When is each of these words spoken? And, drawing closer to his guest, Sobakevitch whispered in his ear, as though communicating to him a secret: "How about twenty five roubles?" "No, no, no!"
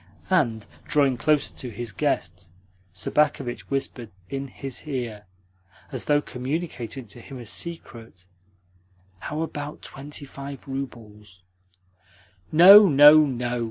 And, 0.31 0.65
drawing 0.85 1.15
closer 1.17 1.53
to 1.53 1.69
his 1.69 1.91
guest, 1.91 2.49
Sobakevitch 2.91 3.69
whispered 3.69 4.09
in 4.31 4.47
his 4.47 4.87
ear, 4.87 5.27
as 5.91 6.05
though 6.05 6.23
communicating 6.23 7.05
to 7.05 7.21
him 7.21 7.37
a 7.37 7.45
secret: 7.45 8.25
"How 9.19 9.41
about 9.41 9.83
twenty 9.83 10.25
five 10.25 10.67
roubles?" 10.67 11.43
"No, 12.51 12.89
no, 12.89 13.27
no!" 13.27 13.59